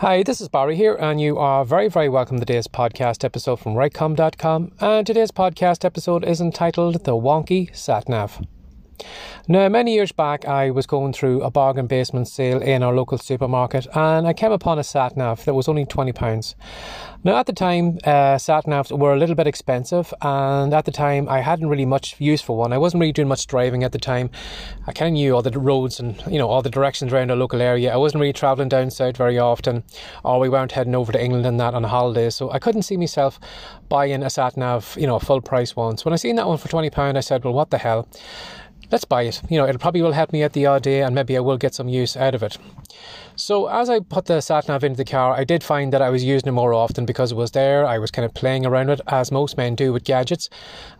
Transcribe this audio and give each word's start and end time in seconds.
Hi, 0.00 0.22
this 0.22 0.42
is 0.42 0.50
Barry 0.50 0.76
here, 0.76 0.94
and 0.94 1.18
you 1.18 1.38
are 1.38 1.64
very, 1.64 1.88
very 1.88 2.10
welcome 2.10 2.36
to 2.38 2.44
today's 2.44 2.68
podcast 2.68 3.24
episode 3.24 3.56
from 3.56 3.72
WriteCome.com. 3.72 4.72
And 4.78 5.06
today's 5.06 5.30
podcast 5.30 5.86
episode 5.86 6.22
is 6.22 6.38
entitled 6.38 7.04
The 7.04 7.12
Wonky 7.12 7.70
Satnav. 7.70 8.46
Now, 9.48 9.68
many 9.68 9.94
years 9.94 10.10
back, 10.10 10.44
I 10.44 10.70
was 10.70 10.86
going 10.86 11.12
through 11.12 11.42
a 11.42 11.52
bargain 11.52 11.86
basement 11.86 12.26
sale 12.26 12.60
in 12.60 12.82
our 12.82 12.92
local 12.92 13.16
supermarket 13.16 13.86
and 13.94 14.26
I 14.26 14.32
came 14.32 14.50
upon 14.50 14.80
a 14.80 14.82
sat 14.82 15.16
nav 15.16 15.44
that 15.44 15.54
was 15.54 15.68
only 15.68 15.86
£20. 15.86 16.56
Now, 17.22 17.36
at 17.36 17.46
the 17.46 17.52
time, 17.52 17.98
uh, 18.02 18.38
sat 18.38 18.66
navs 18.66 18.90
were 18.90 19.12
a 19.12 19.16
little 19.16 19.36
bit 19.36 19.46
expensive, 19.46 20.12
and 20.20 20.72
at 20.72 20.84
the 20.84 20.92
time, 20.92 21.28
I 21.28 21.40
hadn't 21.40 21.68
really 21.68 21.84
much 21.84 22.20
use 22.20 22.40
for 22.40 22.56
one. 22.56 22.72
I 22.72 22.78
wasn't 22.78 23.00
really 23.00 23.12
doing 23.12 23.28
much 23.28 23.46
driving 23.46 23.82
at 23.82 23.92
the 23.92 23.98
time. 23.98 24.30
I 24.86 24.92
kind 24.92 25.08
of 25.08 25.12
knew 25.14 25.34
all 25.34 25.42
the 25.42 25.50
roads 25.58 25.98
and 25.98 26.22
you 26.28 26.38
know 26.38 26.48
all 26.48 26.62
the 26.62 26.70
directions 26.70 27.12
around 27.12 27.32
our 27.32 27.36
local 27.36 27.60
area. 27.60 27.92
I 27.92 27.96
wasn't 27.96 28.20
really 28.20 28.32
travelling 28.32 28.68
down 28.68 28.90
south 28.90 29.16
very 29.16 29.38
often, 29.38 29.82
or 30.24 30.38
we 30.38 30.48
weren't 30.48 30.70
heading 30.70 30.94
over 30.94 31.10
to 31.10 31.24
England 31.24 31.46
and 31.46 31.58
that 31.58 31.74
on 31.74 31.84
a 31.84 31.88
holiday, 31.88 32.30
so 32.30 32.50
I 32.52 32.60
couldn't 32.60 32.82
see 32.82 32.96
myself 32.96 33.40
buying 33.88 34.22
a 34.22 34.30
sat 34.30 34.56
nav, 34.56 34.96
you 34.96 35.08
know, 35.08 35.16
a 35.16 35.20
full 35.20 35.40
price 35.40 35.74
one. 35.74 35.96
So 35.96 36.04
when 36.04 36.12
I 36.12 36.16
seen 36.16 36.36
that 36.36 36.46
one 36.46 36.58
for 36.58 36.68
£20, 36.68 37.16
I 37.16 37.20
said, 37.20 37.44
well, 37.44 37.54
what 37.54 37.70
the 37.70 37.78
hell? 37.78 38.08
Let's 38.90 39.04
buy 39.04 39.22
it. 39.22 39.40
You 39.48 39.58
know, 39.58 39.64
it 39.64 39.78
probably 39.78 40.02
will 40.02 40.12
help 40.12 40.32
me 40.32 40.42
at 40.42 40.52
the 40.52 40.66
odd 40.66 40.82
day 40.82 41.02
and 41.02 41.14
maybe 41.14 41.36
I 41.36 41.40
will 41.40 41.56
get 41.56 41.74
some 41.74 41.88
use 41.88 42.16
out 42.16 42.34
of 42.34 42.42
it. 42.42 42.58
So 43.38 43.66
as 43.66 43.90
I 43.90 44.00
put 44.00 44.24
the 44.24 44.40
sat 44.40 44.66
nav 44.68 44.82
into 44.82 44.96
the 44.96 45.04
car, 45.04 45.34
I 45.34 45.44
did 45.44 45.62
find 45.62 45.92
that 45.92 46.00
I 46.00 46.08
was 46.08 46.24
using 46.24 46.48
it 46.48 46.52
more 46.52 46.72
often 46.72 47.04
because 47.04 47.32
it 47.32 47.36
was 47.36 47.50
there. 47.50 47.84
I 47.84 47.98
was 47.98 48.10
kind 48.10 48.24
of 48.24 48.32
playing 48.32 48.64
around 48.64 48.88
with 48.88 49.00
it 49.00 49.06
as 49.08 49.30
most 49.30 49.56
men 49.56 49.74
do 49.74 49.92
with 49.92 50.04
gadgets. 50.04 50.48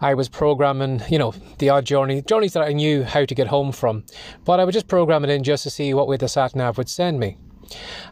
I 0.00 0.14
was 0.14 0.28
programming, 0.28 1.02
you 1.08 1.18
know, 1.18 1.32
the 1.58 1.70
odd 1.70 1.86
journey, 1.86 2.22
journeys 2.22 2.52
that 2.52 2.62
I 2.62 2.72
knew 2.72 3.04
how 3.04 3.24
to 3.24 3.34
get 3.34 3.46
home 3.46 3.72
from. 3.72 4.04
But 4.44 4.60
I 4.60 4.64
would 4.64 4.74
just 4.74 4.88
program 4.88 5.24
it 5.24 5.30
in 5.30 5.44
just 5.44 5.62
to 5.62 5.70
see 5.70 5.94
what 5.94 6.08
way 6.08 6.18
the 6.18 6.28
sat 6.28 6.54
nav 6.54 6.76
would 6.76 6.90
send 6.90 7.18
me. 7.18 7.38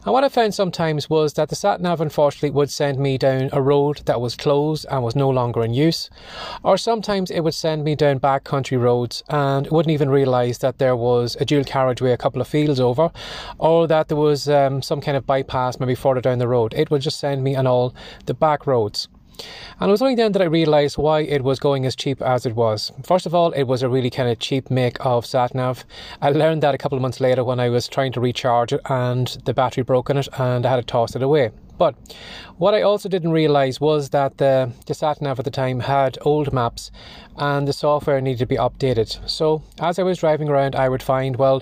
And 0.03 0.13
what 0.13 0.23
I 0.23 0.29
found 0.29 0.53
sometimes 0.53 1.09
was 1.09 1.33
that 1.33 1.49
the 1.49 1.55
sat 1.55 1.81
nav 1.81 2.01
unfortunately 2.01 2.51
would 2.51 2.69
send 2.69 2.99
me 2.99 3.17
down 3.17 3.49
a 3.51 3.61
road 3.61 4.01
that 4.05 4.21
was 4.21 4.35
closed 4.35 4.85
and 4.89 5.03
was 5.03 5.15
no 5.15 5.29
longer 5.29 5.63
in 5.63 5.73
use, 5.73 6.09
or 6.63 6.77
sometimes 6.77 7.31
it 7.31 7.41
would 7.41 7.53
send 7.53 7.83
me 7.83 7.95
down 7.95 8.17
back 8.19 8.43
country 8.43 8.77
roads 8.77 9.23
and 9.29 9.69
wouldn't 9.71 9.93
even 9.93 10.09
realise 10.09 10.59
that 10.59 10.77
there 10.77 10.95
was 10.95 11.35
a 11.39 11.45
dual 11.45 11.63
carriageway 11.63 12.11
a 12.11 12.17
couple 12.17 12.41
of 12.41 12.47
fields 12.47 12.79
over, 12.79 13.11
or 13.57 13.87
that 13.87 14.07
there 14.07 14.17
was 14.17 14.47
um, 14.47 14.81
some 14.81 15.01
kind 15.01 15.17
of 15.17 15.25
bypass 15.25 15.79
maybe 15.79 15.95
further 15.95 16.21
down 16.21 16.37
the 16.39 16.47
road. 16.47 16.73
It 16.73 16.91
would 16.91 17.01
just 17.01 17.19
send 17.19 17.43
me 17.43 17.55
on 17.55 17.67
all 17.67 17.95
the 18.25 18.33
back 18.33 18.67
roads. 18.67 19.07
And 19.79 19.89
it 19.89 19.91
was 19.91 20.01
only 20.01 20.15
then 20.15 20.31
that 20.33 20.41
I 20.41 20.45
realised 20.45 20.97
why 20.97 21.21
it 21.21 21.43
was 21.43 21.59
going 21.59 21.85
as 21.85 21.95
cheap 21.95 22.21
as 22.21 22.45
it 22.45 22.55
was. 22.55 22.91
First 23.03 23.25
of 23.25 23.35
all, 23.35 23.51
it 23.51 23.63
was 23.63 23.83
a 23.83 23.89
really 23.89 24.09
kind 24.09 24.29
of 24.29 24.39
cheap 24.39 24.71
make 24.71 25.03
of 25.05 25.25
SatNav. 25.25 25.83
I 26.21 26.31
learned 26.31 26.63
that 26.63 26.75
a 26.75 26.77
couple 26.77 26.97
of 26.97 27.01
months 27.01 27.19
later 27.19 27.43
when 27.43 27.59
I 27.59 27.69
was 27.69 27.87
trying 27.87 28.11
to 28.13 28.21
recharge 28.21 28.73
it 28.73 28.81
and 28.85 29.27
the 29.45 29.53
battery 29.53 29.83
broke 29.83 30.09
in 30.09 30.17
it 30.17 30.27
and 30.37 30.65
I 30.65 30.69
had 30.69 30.75
to 30.77 30.83
toss 30.83 31.15
it 31.15 31.21
away. 31.21 31.51
But 31.77 31.95
what 32.57 32.73
I 32.73 32.81
also 32.81 33.09
didn't 33.09 33.31
realize 33.31 33.81
was 33.81 34.09
that 34.11 34.33
uh, 34.33 34.35
the, 34.35 34.73
the 34.87 34.93
sat 34.93 35.21
nav 35.21 35.39
at 35.39 35.45
the 35.45 35.51
time 35.51 35.81
had 35.81 36.17
old 36.21 36.53
maps 36.53 36.91
and 37.37 37.67
the 37.67 37.73
software 37.73 38.21
needed 38.21 38.39
to 38.39 38.45
be 38.45 38.55
updated. 38.55 39.29
So 39.29 39.61
as 39.79 39.99
I 39.99 40.03
was 40.03 40.19
driving 40.19 40.47
around, 40.47 40.75
I 40.75 40.87
would 40.87 41.03
find, 41.03 41.35
well, 41.35 41.61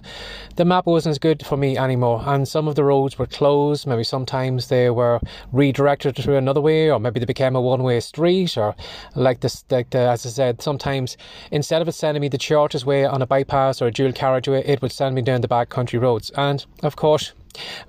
the 0.56 0.66
map 0.66 0.86
wasn't 0.86 1.11
as 1.11 1.19
good 1.19 1.44
for 1.44 1.58
me 1.58 1.78
anymore, 1.78 2.22
and 2.28 2.47
some 2.47 2.67
of 2.67 2.75
the 2.75 2.84
roads 2.84 3.17
were 3.17 3.25
closed. 3.25 3.88
Maybe 3.88 4.03
sometimes 4.03 4.68
they 4.68 4.91
were 4.91 5.19
redirected 5.52 6.16
to 6.18 6.35
another 6.35 6.62
way, 6.62 6.91
or 6.91 7.00
maybe 7.00 7.19
they 7.19 7.25
became 7.25 7.56
a 7.56 7.62
one-way 7.62 8.00
street, 8.02 8.56
or 8.56 8.75
like 9.16 9.40
this, 9.40 9.66
like 9.72 9.90
the, 9.90 10.00
as 10.00 10.25
I 10.28 10.29
said, 10.29 10.62
sometimes 10.62 11.18
instead 11.52 11.81
of 11.81 11.88
it 11.88 11.94
sending 11.94 12.22
me 12.22 12.28
the 12.28 12.40
shortest 12.40 12.85
way 12.85 13.06
on 13.06 13.23
a 13.23 13.25
bypass 13.25 13.81
or 13.81 13.88
a 13.88 13.91
dual 13.91 14.13
carriageway, 14.13 14.63
it 14.66 14.81
would 14.81 14.91
send 14.91 15.16
me 15.16 15.23
down 15.23 15.41
the 15.41 15.47
back 15.47 15.69
country 15.69 15.97
roads. 15.97 16.29
And 16.35 16.63
of 16.84 16.96
course, 16.96 17.34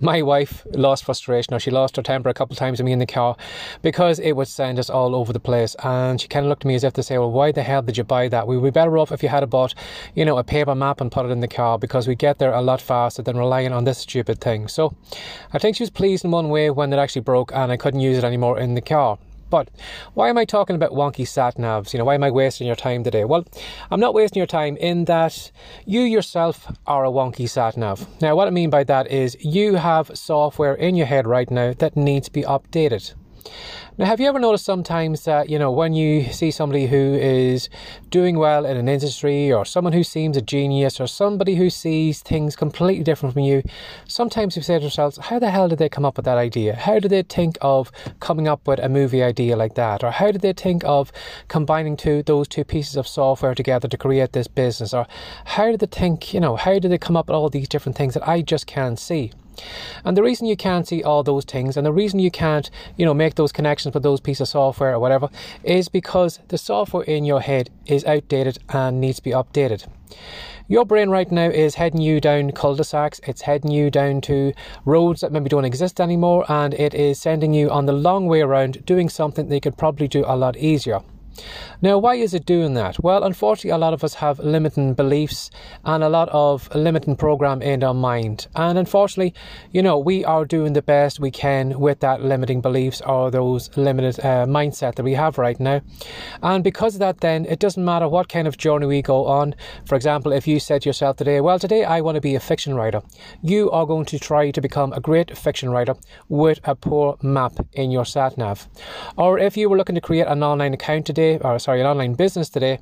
my 0.00 0.22
wife 0.22 0.66
lost 0.72 1.04
frustration. 1.04 1.54
Or 1.54 1.60
she 1.60 1.70
lost 1.70 1.96
her 1.96 2.02
temper 2.02 2.28
a 2.28 2.34
couple 2.34 2.54
of 2.54 2.58
times 2.58 2.78
with 2.78 2.86
me 2.86 2.92
in 2.92 2.98
the 2.98 3.06
car 3.06 3.36
because 3.82 4.18
it 4.18 4.32
would 4.32 4.48
send 4.48 4.78
us 4.78 4.90
all 4.90 5.14
over 5.14 5.32
the 5.32 5.40
place. 5.40 5.76
And 5.82 6.20
she 6.20 6.28
kind 6.28 6.46
of 6.46 6.48
looked 6.50 6.64
at 6.64 6.68
me 6.68 6.74
as 6.74 6.84
if 6.84 6.92
to 6.94 7.02
say 7.02 7.18
well 7.18 7.30
why 7.30 7.52
the 7.52 7.62
hell 7.62 7.82
did 7.82 7.96
you 7.96 8.04
buy 8.04 8.28
that? 8.28 8.46
We 8.46 8.56
would 8.56 8.72
be 8.72 8.78
better 8.78 8.96
off 8.98 9.12
if 9.12 9.22
you 9.22 9.28
had 9.28 9.48
bought 9.50 9.74
you 10.14 10.24
know 10.24 10.38
a 10.38 10.44
paper 10.44 10.74
map 10.74 11.00
and 11.00 11.10
put 11.12 11.26
it 11.26 11.30
in 11.30 11.40
the 11.40 11.48
car 11.48 11.78
because 11.78 12.08
we 12.08 12.14
get 12.14 12.38
there 12.38 12.52
a 12.52 12.62
lot 12.62 12.80
faster 12.80 13.22
than 13.22 13.36
relying 13.36 13.72
on 13.72 13.84
this 13.84 13.98
stupid 13.98 14.40
thing. 14.40 14.68
So 14.68 14.94
I 15.52 15.58
think 15.58 15.76
she 15.76 15.82
was 15.82 15.90
pleased 15.90 16.24
in 16.24 16.30
one 16.30 16.48
way 16.48 16.70
when 16.70 16.92
it 16.92 16.98
actually 16.98 17.22
broke 17.22 17.52
and 17.54 17.70
I 17.70 17.76
couldn't 17.76 18.00
use 18.00 18.18
it 18.18 18.24
anymore 18.24 18.58
in 18.58 18.74
the 18.74 18.80
car 18.80 19.18
but 19.54 19.68
why 20.14 20.28
am 20.28 20.36
I 20.36 20.44
talking 20.44 20.74
about 20.74 20.90
wonky 20.90 21.24
sat 21.24 21.58
navs? 21.58 21.92
You 21.92 22.00
know, 22.00 22.04
why 22.04 22.16
am 22.16 22.24
I 22.24 22.30
wasting 22.32 22.66
your 22.66 22.74
time 22.74 23.04
today? 23.04 23.24
Well, 23.24 23.46
I'm 23.88 24.00
not 24.00 24.12
wasting 24.12 24.40
your 24.40 24.48
time 24.48 24.76
in 24.78 25.04
that 25.04 25.52
you 25.86 26.00
yourself 26.00 26.66
are 26.88 27.04
a 27.04 27.08
wonky 27.08 27.48
sat 27.48 27.76
nav. 27.76 28.04
Now, 28.20 28.34
what 28.34 28.48
I 28.48 28.50
mean 28.50 28.68
by 28.68 28.82
that 28.82 29.12
is 29.12 29.36
you 29.38 29.76
have 29.76 30.10
software 30.12 30.74
in 30.74 30.96
your 30.96 31.06
head 31.06 31.28
right 31.28 31.48
now 31.48 31.72
that 31.78 31.96
needs 31.96 32.26
to 32.26 32.32
be 32.32 32.42
updated. 32.42 33.14
Now, 33.96 34.06
have 34.06 34.18
you 34.18 34.26
ever 34.26 34.40
noticed 34.40 34.64
sometimes 34.64 35.24
that, 35.24 35.48
you 35.48 35.56
know, 35.56 35.70
when 35.70 35.94
you 35.94 36.32
see 36.32 36.50
somebody 36.50 36.88
who 36.88 37.14
is 37.14 37.68
doing 38.10 38.36
well 38.36 38.66
in 38.66 38.76
an 38.76 38.88
industry 38.88 39.52
or 39.52 39.64
someone 39.64 39.92
who 39.92 40.02
seems 40.02 40.36
a 40.36 40.42
genius 40.42 41.00
or 41.00 41.06
somebody 41.06 41.54
who 41.54 41.70
sees 41.70 42.20
things 42.20 42.56
completely 42.56 43.04
different 43.04 43.34
from 43.34 43.42
you, 43.42 43.62
sometimes 44.08 44.56
you 44.56 44.62
say 44.62 44.78
to 44.78 44.82
yourselves, 44.82 45.18
how 45.18 45.38
the 45.38 45.50
hell 45.50 45.68
did 45.68 45.78
they 45.78 45.88
come 45.88 46.04
up 46.04 46.16
with 46.16 46.24
that 46.24 46.38
idea? 46.38 46.74
How 46.74 46.98
did 46.98 47.12
they 47.12 47.22
think 47.22 47.56
of 47.60 47.92
coming 48.18 48.48
up 48.48 48.66
with 48.66 48.80
a 48.80 48.88
movie 48.88 49.22
idea 49.22 49.56
like 49.56 49.74
that? 49.74 50.02
Or 50.02 50.10
how 50.10 50.32
did 50.32 50.40
they 50.40 50.52
think 50.52 50.82
of 50.84 51.12
combining 51.46 51.96
two, 51.96 52.24
those 52.24 52.48
two 52.48 52.64
pieces 52.64 52.96
of 52.96 53.06
software 53.06 53.54
together 53.54 53.86
to 53.86 53.96
create 53.96 54.32
this 54.32 54.48
business? 54.48 54.92
Or 54.92 55.06
how 55.44 55.70
did 55.70 55.78
they 55.78 55.86
think, 55.86 56.34
you 56.34 56.40
know, 56.40 56.56
how 56.56 56.80
did 56.80 56.90
they 56.90 56.98
come 56.98 57.16
up 57.16 57.28
with 57.28 57.36
all 57.36 57.48
these 57.48 57.68
different 57.68 57.96
things 57.96 58.14
that 58.14 58.28
I 58.28 58.42
just 58.42 58.66
can't 58.66 58.98
see? 58.98 59.30
And 60.04 60.16
the 60.16 60.22
reason 60.22 60.46
you 60.46 60.56
can't 60.56 60.86
see 60.86 61.02
all 61.02 61.22
those 61.22 61.44
things 61.44 61.76
and 61.76 61.86
the 61.86 61.92
reason 61.92 62.18
you 62.18 62.30
can't, 62.30 62.70
you 62.96 63.04
know, 63.04 63.14
make 63.14 63.34
those 63.34 63.52
connections 63.52 63.94
with 63.94 64.02
those 64.02 64.20
pieces 64.20 64.42
of 64.42 64.48
software 64.48 64.94
or 64.94 64.98
whatever 64.98 65.28
is 65.62 65.88
because 65.88 66.40
the 66.48 66.58
software 66.58 67.04
in 67.04 67.24
your 67.24 67.40
head 67.40 67.70
is 67.86 68.04
outdated 68.04 68.58
and 68.68 69.00
needs 69.00 69.18
to 69.18 69.22
be 69.22 69.30
updated. 69.30 69.86
Your 70.66 70.86
brain 70.86 71.10
right 71.10 71.30
now 71.30 71.48
is 71.50 71.74
heading 71.74 72.00
you 72.00 72.22
down 72.22 72.52
cul-de-sacs, 72.52 73.20
it's 73.24 73.42
heading 73.42 73.70
you 73.70 73.90
down 73.90 74.22
to 74.22 74.54
roads 74.86 75.20
that 75.20 75.30
maybe 75.30 75.50
don't 75.50 75.66
exist 75.66 76.00
anymore, 76.00 76.46
and 76.48 76.72
it 76.72 76.94
is 76.94 77.20
sending 77.20 77.52
you 77.52 77.70
on 77.70 77.84
the 77.84 77.92
long 77.92 78.28
way 78.28 78.40
around 78.40 78.84
doing 78.86 79.10
something 79.10 79.48
that 79.48 79.54
you 79.54 79.60
could 79.60 79.76
probably 79.76 80.08
do 80.08 80.24
a 80.26 80.36
lot 80.36 80.56
easier. 80.56 81.00
Now, 81.82 81.98
why 81.98 82.14
is 82.14 82.34
it 82.34 82.46
doing 82.46 82.74
that? 82.74 83.02
Well, 83.02 83.24
unfortunately, 83.24 83.70
a 83.70 83.78
lot 83.78 83.92
of 83.92 84.04
us 84.04 84.14
have 84.14 84.38
limiting 84.38 84.94
beliefs 84.94 85.50
and 85.84 86.02
a 86.02 86.08
lot 86.08 86.28
of 86.30 86.74
limiting 86.74 87.16
program 87.16 87.62
in 87.62 87.82
our 87.82 87.94
mind. 87.94 88.46
And 88.54 88.78
unfortunately, 88.78 89.34
you 89.72 89.82
know, 89.82 89.98
we 89.98 90.24
are 90.24 90.44
doing 90.44 90.72
the 90.72 90.82
best 90.82 91.20
we 91.20 91.30
can 91.30 91.78
with 91.78 92.00
that 92.00 92.22
limiting 92.22 92.60
beliefs 92.60 93.00
or 93.02 93.30
those 93.30 93.74
limited 93.76 94.20
uh, 94.20 94.46
mindset 94.46 94.94
that 94.96 95.02
we 95.02 95.14
have 95.14 95.38
right 95.38 95.58
now. 95.58 95.80
And 96.42 96.62
because 96.62 96.94
of 96.94 97.00
that, 97.00 97.20
then 97.20 97.44
it 97.46 97.58
doesn't 97.58 97.84
matter 97.84 98.08
what 98.08 98.28
kind 98.28 98.46
of 98.46 98.56
journey 98.56 98.86
we 98.86 99.02
go 99.02 99.26
on. 99.26 99.54
For 99.86 99.94
example, 99.94 100.32
if 100.32 100.46
you 100.46 100.60
said 100.60 100.82
to 100.82 100.88
yourself 100.88 101.16
today, 101.16 101.40
well, 101.40 101.58
today 101.58 101.84
I 101.84 102.00
want 102.00 102.16
to 102.16 102.20
be 102.20 102.34
a 102.34 102.40
fiction 102.40 102.74
writer, 102.74 103.02
you 103.42 103.70
are 103.70 103.86
going 103.86 104.04
to 104.06 104.18
try 104.18 104.50
to 104.50 104.60
become 104.60 104.92
a 104.92 105.00
great 105.00 105.36
fiction 105.36 105.70
writer 105.70 105.94
with 106.28 106.60
a 106.64 106.74
poor 106.74 107.16
map 107.22 107.52
in 107.72 107.90
your 107.90 108.04
sat 108.04 108.36
nav. 108.36 108.68
Or 109.16 109.38
if 109.38 109.56
you 109.56 109.68
were 109.68 109.76
looking 109.76 109.94
to 109.94 110.00
create 110.00 110.26
an 110.26 110.42
online 110.42 110.74
account 110.74 111.06
today, 111.06 111.23
today, 111.24 111.44
or 111.44 111.58
sorry, 111.58 111.80
an 111.80 111.86
online 111.86 112.14
business 112.14 112.48
today, 112.48 112.78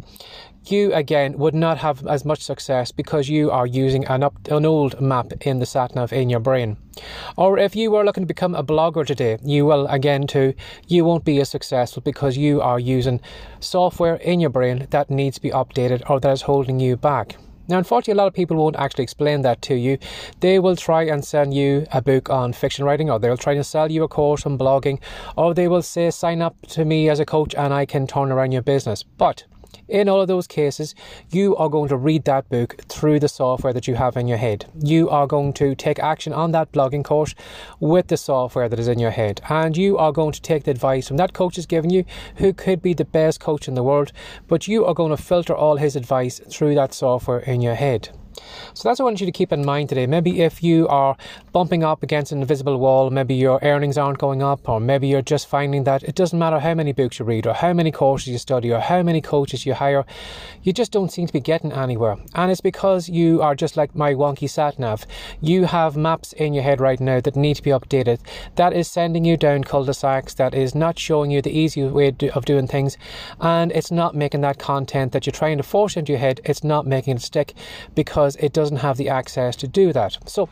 you 0.66 0.92
again 0.94 1.38
would 1.38 1.55
not 1.55 1.78
have 1.78 2.06
as 2.06 2.25
much 2.25 2.40
success 2.40 2.93
because 2.93 3.28
you 3.28 3.50
are 3.50 3.66
using 3.66 4.05
an, 4.06 4.22
up, 4.22 4.34
an 4.49 4.64
old 4.64 5.00
map 5.00 5.32
in 5.40 5.58
the 5.58 5.66
sat 5.66 5.94
nav 5.94 6.12
in 6.12 6.31
your 6.31 6.40
brain. 6.40 6.76
Or 7.37 7.58
if 7.58 7.75
you 7.75 7.90
were 7.90 8.05
looking 8.05 8.22
to 8.22 8.34
become 8.34 8.55
a 8.55 8.62
blogger 8.62 9.05
today, 9.06 9.38
you 9.43 9.66
will 9.66 9.87
again 9.88 10.26
too, 10.26 10.55
you 10.87 11.05
won't 11.05 11.25
be 11.25 11.40
as 11.40 11.50
successful 11.50 12.02
because 12.02 12.37
you 12.37 12.61
are 12.61 12.78
using 12.78 13.20
software 13.61 14.16
in 14.16 14.40
your 14.40 14.50
brain 14.50 14.87
that 14.90 15.11
needs 15.11 15.37
to 15.37 15.43
be 15.43 15.50
updated 15.50 16.08
or 16.08 16.20
that 16.20 16.32
is 16.32 16.43
holding 16.43 16.78
you 16.81 16.96
back. 16.96 17.37
Now, 17.69 17.79
unfortunately, 17.79 18.19
a 18.19 18.23
lot 18.23 18.26
of 18.26 18.35
people 18.35 18.56
won't 18.56 18.76
actually 18.76 19.05
explain 19.05 19.43
that 19.43 19.62
to 19.62 19.75
you. 19.75 19.99
They 20.41 20.59
will 20.59 20.76
try 20.76 21.05
and 21.05 21.25
send 21.25 21.55
you 21.55 21.87
a 21.93 22.03
book 22.03 22.29
on 22.29 22.53
fiction 22.53 22.85
writing, 22.85 23.11
or 23.11 23.19
they'll 23.19 23.37
try 23.37 23.55
to 23.55 23.64
sell 23.64 23.91
you 23.91 24.03
a 24.03 24.09
course 24.09 24.44
on 24.44 24.59
blogging, 24.59 25.00
or 25.37 25.55
they 25.55 25.69
will 25.69 25.82
say, 25.82 26.11
sign 26.11 26.43
up 26.43 26.56
to 26.69 26.85
me 26.85 27.09
as 27.09 27.20
a 27.20 27.25
coach 27.25 27.55
and 27.55 27.73
I 27.73 27.87
can 27.87 28.06
turn 28.06 28.32
around 28.32 28.53
your 28.53 28.62
business. 28.62 29.03
But 29.03 29.44
In 29.92 30.08
all 30.08 30.22
of 30.22 30.28
those 30.28 30.46
cases, 30.46 30.94
you 31.30 31.54
are 31.56 31.68
going 31.68 31.90
to 31.90 31.98
read 31.98 32.24
that 32.24 32.48
book 32.48 32.76
through 32.88 33.20
the 33.20 33.28
software 33.28 33.74
that 33.74 33.86
you 33.86 33.94
have 33.96 34.16
in 34.16 34.26
your 34.26 34.38
head. 34.38 34.64
You 34.82 35.10
are 35.10 35.26
going 35.26 35.52
to 35.52 35.74
take 35.74 35.98
action 35.98 36.32
on 36.32 36.52
that 36.52 36.72
blogging 36.72 37.04
course 37.04 37.34
with 37.78 38.06
the 38.06 38.16
software 38.16 38.70
that 38.70 38.78
is 38.78 38.88
in 38.88 38.98
your 38.98 39.10
head. 39.10 39.42
And 39.50 39.76
you 39.76 39.98
are 39.98 40.10
going 40.10 40.32
to 40.32 40.40
take 40.40 40.64
the 40.64 40.70
advice 40.70 41.08
from 41.08 41.18
that 41.18 41.34
coach 41.34 41.58
is 41.58 41.66
giving 41.66 41.90
you, 41.90 42.06
who 42.36 42.54
could 42.54 42.80
be 42.80 42.94
the 42.94 43.04
best 43.04 43.38
coach 43.38 43.68
in 43.68 43.74
the 43.74 43.82
world, 43.82 44.12
but 44.48 44.66
you 44.66 44.86
are 44.86 44.94
going 44.94 45.14
to 45.14 45.22
filter 45.22 45.54
all 45.54 45.76
his 45.76 45.94
advice 45.94 46.40
through 46.48 46.74
that 46.76 46.94
software 46.94 47.40
in 47.40 47.60
your 47.60 47.74
head. 47.74 48.08
So 48.75 48.88
that's 48.88 48.99
what 48.99 49.00
I 49.00 49.05
want 49.05 49.20
you 49.20 49.26
to 49.26 49.32
keep 49.32 49.52
in 49.52 49.64
mind 49.64 49.88
today. 49.88 50.06
Maybe 50.06 50.40
if 50.43 50.62
you 50.62 50.88
are 50.88 51.17
bumping 51.52 51.84
up 51.84 52.02
against 52.02 52.32
an 52.32 52.40
invisible 52.40 52.79
wall, 52.79 53.11
maybe 53.11 53.34
your 53.34 53.58
earnings 53.62 53.99
aren't 53.99 54.19
going 54.19 54.43
up, 54.43 54.69
or 54.69 54.81
maybe 54.81 55.08
you're 55.08 55.23
just 55.23 55.49
finding 55.49 55.84
that 55.84 56.02
it 56.02 56.14
doesn't 56.14 56.38
matter 56.38 56.61
how 56.61 56.75
many 56.75 56.93
books 56.93 57.19
you 57.19 57.25
read, 57.25 57.46
or 57.46 57.55
how 57.55 57.73
many 57.73 57.90
courses 57.90 58.29
you 58.29 58.38
study, 58.38 58.73
or 58.73 58.81
how 58.81 59.02
many 59.02 59.20
coaches 59.20 59.67
you 59.67 59.75
hire, 59.75 60.05
you 60.62 60.73
just 60.73 60.93
don't 60.93 61.12
seem 61.12 61.26
to 61.26 61.32
be 61.32 61.40
getting 61.40 61.73
anywhere. 61.73 62.17
And 62.34 62.50
it's 62.50 62.61
because 62.61 63.08
you 63.08 63.43
are 63.43 63.55
just 63.55 63.76
like 63.76 63.94
my 63.94 64.14
wonky 64.14 64.49
sat 64.49 64.78
nav. 64.78 65.06
You 65.40 65.64
have 65.64 65.96
maps 65.96 66.32
in 66.32 66.55
your 66.55 66.62
head 66.62 66.81
right 66.81 67.00
now 67.00 67.20
that 67.20 67.37
need 67.37 67.56
to 67.56 67.62
be 67.62 67.70
updated. 67.70 68.20
That 68.56 68.73
is 68.73 68.88
sending 68.88 69.25
you 69.25 69.37
down 69.37 69.64
cul-de-sacs, 69.64 70.35
that 70.35 70.55
is 70.55 70.75
not 70.75 70.99
showing 70.99 71.31
you 71.31 71.43
the 71.43 71.56
easy 71.56 71.85
way 71.85 72.14
of 72.35 72.44
doing 72.44 72.67
things, 72.67 72.96
and 73.40 73.73
it's 73.73 73.90
not 73.90 74.14
making 74.14 74.43
that 74.43 74.58
content 74.58 75.12
that 75.12 75.26
you're 75.26 75.32
trying 75.32 75.56
to 75.56 75.62
force 75.62 75.96
into 75.96 76.12
your 76.12 76.20
head, 76.20 76.40
it's 76.44 76.62
not 76.62 76.87
making 76.87 77.17
it 77.17 77.23
stick 77.23 77.55
because 77.94 78.21
it 78.26 78.52
doesn't 78.52 78.78
have 78.78 78.96
the 78.96 79.08
access 79.08 79.56
to 79.56 79.69
do 79.69 79.92
that. 79.92 80.19
So, 80.26 80.46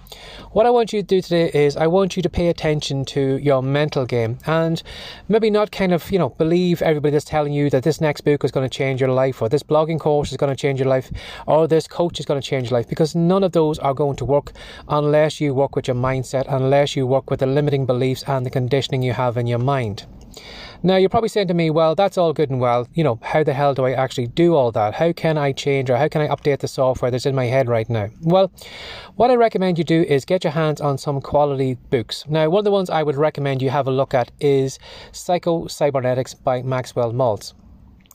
what 0.52 0.66
I 0.66 0.70
want 0.70 0.92
you 0.92 1.00
to 1.00 1.06
do 1.06 1.20
today 1.20 1.50
is 1.52 1.76
I 1.76 1.86
want 1.86 2.16
you 2.16 2.22
to 2.22 2.28
pay 2.28 2.48
attention 2.48 3.04
to 3.06 3.38
your 3.38 3.62
mental 3.62 4.06
game 4.06 4.38
and 4.46 4.82
maybe 5.28 5.50
not 5.50 5.70
kind 5.70 5.92
of, 5.92 6.10
you 6.10 6.18
know, 6.18 6.30
believe 6.30 6.82
everybody 6.82 7.12
that's 7.12 7.24
telling 7.24 7.52
you 7.52 7.70
that 7.70 7.82
this 7.82 8.00
next 8.00 8.22
book 8.22 8.44
is 8.44 8.50
going 8.50 8.68
to 8.68 8.76
change 8.76 9.00
your 9.00 9.10
life 9.10 9.40
or 9.42 9.48
this 9.48 9.62
blogging 9.62 10.00
course 10.00 10.30
is 10.30 10.36
going 10.36 10.52
to 10.52 10.60
change 10.60 10.80
your 10.80 10.88
life 10.88 11.10
or 11.46 11.66
this 11.66 11.86
coach 11.86 12.20
is 12.20 12.26
going 12.26 12.40
to 12.40 12.46
change 12.46 12.70
your 12.70 12.78
life 12.78 12.88
because 12.88 13.14
none 13.14 13.44
of 13.44 13.52
those 13.52 13.78
are 13.78 13.94
going 13.94 14.16
to 14.16 14.24
work 14.24 14.52
unless 14.88 15.40
you 15.40 15.54
work 15.54 15.76
with 15.76 15.88
your 15.88 15.96
mindset, 15.96 16.46
unless 16.48 16.96
you 16.96 17.06
work 17.06 17.30
with 17.30 17.40
the 17.40 17.46
limiting 17.46 17.86
beliefs 17.86 18.24
and 18.26 18.44
the 18.44 18.50
conditioning 18.50 19.02
you 19.02 19.12
have 19.12 19.36
in 19.36 19.46
your 19.46 19.58
mind. 19.58 20.06
Now, 20.82 20.96
you're 20.96 21.10
probably 21.10 21.28
saying 21.28 21.48
to 21.48 21.54
me, 21.54 21.68
well, 21.68 21.94
that's 21.94 22.16
all 22.16 22.32
good 22.32 22.48
and 22.48 22.58
well. 22.58 22.88
You 22.94 23.04
know, 23.04 23.18
how 23.22 23.44
the 23.44 23.52
hell 23.52 23.74
do 23.74 23.84
I 23.84 23.92
actually 23.92 24.28
do 24.28 24.54
all 24.54 24.72
that? 24.72 24.94
How 24.94 25.12
can 25.12 25.36
I 25.36 25.52
change 25.52 25.90
or 25.90 25.96
how 25.96 26.08
can 26.08 26.22
I 26.22 26.28
update 26.28 26.60
the 26.60 26.68
software 26.68 27.10
that's 27.10 27.26
in 27.26 27.34
my 27.34 27.46
head 27.46 27.68
right 27.68 27.88
now? 27.90 28.08
Well, 28.22 28.50
what 29.16 29.30
I 29.30 29.34
recommend 29.34 29.76
you 29.76 29.84
do 29.84 30.02
is 30.02 30.24
get 30.24 30.42
your 30.42 30.52
hands 30.52 30.80
on 30.80 30.96
some 30.96 31.20
quality 31.20 31.74
books. 31.90 32.24
Now, 32.28 32.48
one 32.48 32.60
of 32.60 32.64
the 32.64 32.70
ones 32.70 32.88
I 32.88 33.02
would 33.02 33.16
recommend 33.16 33.60
you 33.60 33.68
have 33.68 33.86
a 33.86 33.92
look 33.92 34.14
at 34.14 34.30
is 34.40 34.78
Psycho 35.12 35.66
Cybernetics 35.66 36.32
by 36.32 36.62
Maxwell 36.62 37.12
Maltz. 37.12 37.52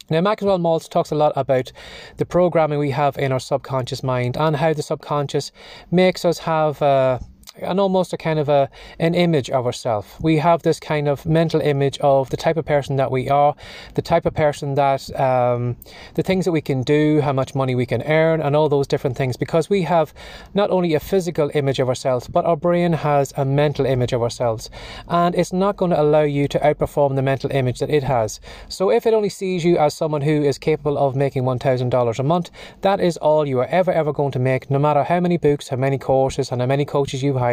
Now, 0.09 0.21
Maxwell 0.21 0.59
Maltz 0.59 0.89
talks 0.89 1.11
a 1.11 1.15
lot 1.15 1.33
about 1.35 1.71
the 2.17 2.25
programming 2.25 2.79
we 2.79 2.91
have 2.91 3.17
in 3.17 3.31
our 3.31 3.39
subconscious 3.39 4.03
mind 4.03 4.37
and 4.37 4.55
how 4.55 4.73
the 4.73 4.83
subconscious 4.83 5.51
makes 5.91 6.25
us 6.25 6.39
have. 6.39 6.81
Uh, 6.81 7.19
and 7.61 7.79
almost 7.79 8.13
a 8.13 8.17
kind 8.17 8.39
of 8.39 8.49
a 8.49 8.69
an 8.99 9.15
image 9.15 9.49
of 9.49 9.65
ourselves. 9.65 10.07
We 10.19 10.37
have 10.37 10.63
this 10.63 10.79
kind 10.79 11.07
of 11.07 11.25
mental 11.25 11.61
image 11.61 11.97
of 11.99 12.29
the 12.29 12.37
type 12.37 12.57
of 12.57 12.65
person 12.65 12.95
that 12.97 13.11
we 13.11 13.29
are, 13.29 13.55
the 13.93 14.01
type 14.01 14.25
of 14.25 14.33
person 14.33 14.75
that 14.75 15.01
um, 15.19 15.77
the 16.15 16.23
things 16.23 16.45
that 16.45 16.51
we 16.51 16.61
can 16.61 16.83
do, 16.83 17.21
how 17.21 17.33
much 17.33 17.55
money 17.55 17.75
we 17.75 17.85
can 17.85 18.01
earn, 18.03 18.41
and 18.41 18.55
all 18.55 18.69
those 18.69 18.87
different 18.87 19.15
things. 19.15 19.37
Because 19.37 19.69
we 19.69 19.83
have 19.83 20.13
not 20.53 20.69
only 20.69 20.93
a 20.93 20.99
physical 20.99 21.49
image 21.53 21.79
of 21.79 21.87
ourselves, 21.87 22.27
but 22.27 22.45
our 22.45 22.57
brain 22.57 22.93
has 22.93 23.33
a 23.37 23.45
mental 23.45 23.85
image 23.85 24.13
of 24.13 24.21
ourselves, 24.21 24.69
and 25.07 25.35
it's 25.35 25.53
not 25.53 25.77
going 25.77 25.91
to 25.91 26.01
allow 26.01 26.21
you 26.23 26.47
to 26.47 26.59
outperform 26.59 27.15
the 27.15 27.21
mental 27.21 27.51
image 27.51 27.79
that 27.79 27.89
it 27.89 28.03
has. 28.03 28.39
So 28.67 28.91
if 28.91 29.05
it 29.05 29.13
only 29.13 29.29
sees 29.29 29.63
you 29.63 29.77
as 29.77 29.93
someone 29.93 30.21
who 30.21 30.43
is 30.43 30.57
capable 30.57 30.97
of 30.97 31.15
making 31.15 31.45
one 31.45 31.59
thousand 31.59 31.89
dollars 31.89 32.19
a 32.19 32.23
month, 32.23 32.49
that 32.81 32.99
is 32.99 33.17
all 33.17 33.47
you 33.47 33.59
are 33.59 33.67
ever 33.67 33.91
ever 33.91 34.11
going 34.11 34.31
to 34.31 34.39
make, 34.39 34.69
no 34.69 34.79
matter 34.79 35.03
how 35.03 35.19
many 35.19 35.37
books, 35.37 35.69
how 35.69 35.77
many 35.77 35.97
courses, 35.97 36.51
and 36.51 36.61
how 36.61 36.67
many 36.67 36.83
coaches 36.83 37.23
you 37.23 37.37
have 37.37 37.44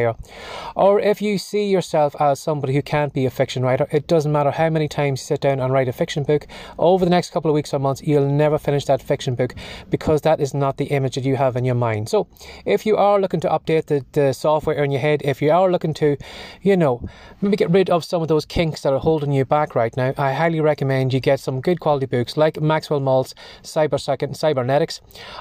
Or 0.75 1.01
if 1.01 1.21
you 1.21 1.39
see 1.39 1.69
yourself 1.69 2.15
as 2.21 2.41
somebody 2.41 2.75
who 2.75 2.83
can't 2.83 3.13
be 3.13 3.27
a 3.27 3.31
fiction 3.31 3.63
writer, 3.63 3.87
it 3.91 4.07
doesn't 4.07 4.33
matter 4.33 4.51
how 4.51 4.71
many 4.71 4.89
times 4.89 5.21
you 5.21 5.27
sit 5.27 5.41
down 5.41 5.61
and 5.61 5.73
write 5.73 5.89
a 5.89 5.93
fiction 5.93 6.25
book, 6.25 6.47
over 6.79 7.05
the 7.05 7.11
next 7.11 7.31
couple 7.31 7.51
of 7.51 7.55
weeks 7.55 7.75
or 7.75 7.79
months, 7.79 8.03
you'll 8.03 8.29
never 8.29 8.59
finish 8.59 8.85
that 8.87 9.03
fiction 9.03 9.35
book 9.35 9.55
because 9.91 10.23
that 10.23 10.41
is 10.41 10.55
not 10.55 10.77
the 10.77 10.87
image 10.87 11.15
that 11.15 11.25
you 11.25 11.37
have 11.37 11.57
in 11.57 11.65
your 11.65 11.75
mind. 11.75 12.09
So 12.09 12.27
if 12.65 12.87
you 12.87 12.97
are 12.97 13.21
looking 13.21 13.41
to 13.41 13.49
update 13.49 13.87
the, 13.87 14.05
the 14.13 14.33
software 14.33 14.83
in 14.83 14.91
your 14.91 15.01
head, 15.01 15.23
if 15.25 15.43
you 15.43 15.51
are 15.51 15.71
looking 15.71 15.95
to, 15.95 16.17
you 16.63 16.77
know, 16.77 17.09
maybe 17.41 17.57
get 17.57 17.71
rid 17.71 17.91
of 17.91 18.05
some 18.05 18.23
of 18.23 18.29
those 18.29 18.47
kinks 18.47 18.83
that 18.83 18.93
are 18.93 18.99
holding 18.99 19.33
you 19.33 19.45
back 19.45 19.75
right 19.75 19.97
now, 19.97 20.15
I 20.17 20.33
highly 20.33 20.61
recommend 20.61 21.13
you 21.13 21.21
get 21.21 21.41
some 21.41 21.61
good 21.61 21.81
quality 21.81 22.07
books 22.07 22.37
like 22.37 22.61
Maxwell 22.61 23.01
Maltz 23.01 23.35
Cyber 23.63 24.01
Second 24.01 24.37
Cybernetics, 24.37 25.01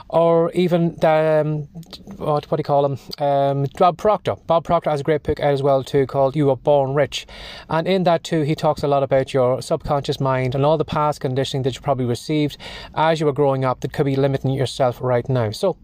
or 0.10 0.52
even 0.52 0.96
the, 0.98 1.42
um, 1.46 1.64
what, 2.18 2.50
what 2.50 2.58
do 2.58 2.62
you 2.62 2.64
call 2.64 2.84
them? 2.84 3.00
Um, 3.18 3.68
Bob 3.78 3.98
Proctor. 3.98 4.36
Bob 4.48 4.64
Proctor 4.64 4.90
has 4.90 5.02
a 5.02 5.04
great 5.04 5.24
book 5.24 5.40
out 5.40 5.54
as 5.54 5.64
well 5.64 5.84
too 5.84 6.06
called 6.06 6.36
You 6.36 6.48
Were 6.48 6.56
Born 6.56 6.94
Rich. 6.94 7.28
And 7.70 7.88
in 7.88 8.04
that 8.04 8.24
too, 8.24 8.42
he 8.42 8.56
talks 8.56 8.84
a 8.84 8.88
lot 8.88 9.04
about 9.04 9.34
your 9.34 9.62
subconscious 9.62 10.20
mind 10.20 10.56
and 10.56 10.66
all 10.66 10.78
the 10.78 10.86
past 10.86 11.22
conditioning 11.22 11.64
that 11.64 11.76
you 11.76 11.82
probably 11.82 12.06
received 12.06 12.58
as 12.96 13.20
you 13.20 13.26
were 13.26 13.34
growing 13.34 13.66
up 13.66 13.82
that 13.82 13.94
could 13.94 14.06
be 14.06 14.16
limiting 14.16 14.52
yourself 14.52 15.00
right 15.02 15.28
now. 15.30 15.52
So, 15.52 15.78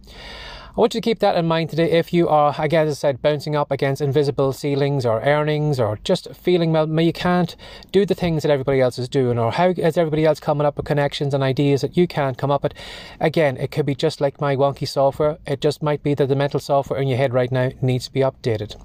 I 0.77 0.79
want 0.79 0.94
you 0.94 1.01
to 1.01 1.09
keep 1.09 1.18
that 1.19 1.35
in 1.35 1.47
mind 1.47 1.71
today 1.71 1.89
if 1.89 2.13
you 2.13 2.29
are, 2.29 2.53
again, 2.59 2.85
as 2.85 3.00
I 3.00 3.00
said, 3.00 3.19
bouncing 3.24 3.56
up 3.56 3.71
against 3.71 4.00
invisible 4.00 4.53
ceilings 4.53 5.07
or 5.07 5.21
earnings 5.21 5.79
or 5.79 5.97
just 6.03 6.31
feeling 6.35 6.71
well, 6.71 6.88
you 7.01 7.12
can't 7.12 7.56
do 7.91 8.06
the 8.06 8.13
things 8.13 8.44
that 8.44 8.51
everybody 8.51 8.79
else 8.79 9.00
is 9.00 9.09
doing 9.09 9.39
or 9.39 9.51
how 9.51 9.69
is 9.69 9.97
everybody 9.97 10.24
else 10.24 10.39
coming 10.39 10.68
up 10.68 10.77
with 10.77 10.85
connections 10.85 11.33
and 11.33 11.44
ideas 11.44 11.81
that 11.81 11.97
you 11.97 12.06
can't 12.06 12.38
come 12.38 12.51
up 12.51 12.62
with. 12.62 12.74
Again, 13.19 13.57
it 13.57 13.71
could 13.71 13.88
be 13.88 13.95
just 13.95 14.21
like 14.21 14.39
my 14.39 14.56
wonky 14.56 14.88
software. 14.88 15.39
It 15.47 15.62
just 15.62 15.81
might 15.81 16.03
be 16.03 16.13
that 16.13 16.27
the 16.27 16.35
mental 16.35 16.59
software 16.59 17.01
in 17.01 17.07
your 17.07 17.18
head 17.18 17.33
right 17.33 17.51
now 17.51 17.71
needs 17.81 18.06
to 18.06 18.13
be 18.13 18.19
updated. 18.19 18.80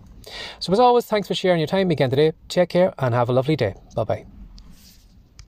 So, 0.61 0.73
as 0.73 0.81
always, 0.81 1.05
thanks 1.05 1.29
for 1.29 1.35
sharing 1.35 1.61
your 1.61 1.67
time 1.67 1.91
again 1.91 2.09
today. 2.09 2.33
Take 2.49 2.71
care 2.71 2.95
and 2.99 3.13
have 3.15 3.29
a 3.29 3.35
lovely 3.35 3.55
day. 3.55 3.75
Bye 3.95 4.05
bye. 4.05 4.42